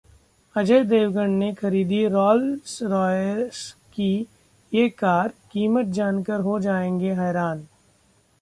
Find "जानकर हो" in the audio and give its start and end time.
5.85-6.59